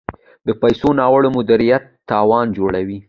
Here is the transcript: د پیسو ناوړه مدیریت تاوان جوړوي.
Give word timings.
د 0.47 0.49
پیسو 0.61 0.89
ناوړه 0.99 1.29
مدیریت 1.37 1.83
تاوان 2.09 2.45
جوړوي. 2.57 2.97